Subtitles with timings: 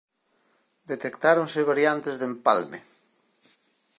[0.91, 2.79] Detectáronse variantes de empalme.